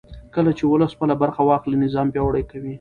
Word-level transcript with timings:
کله 0.35 0.51
چې 0.57 0.63
ولس 0.71 0.91
خپله 0.95 1.15
برخه 1.23 1.41
واخلي 1.49 1.77
نظام 1.85 2.07
پیاوړی 2.13 2.43
کېږي 2.49 2.69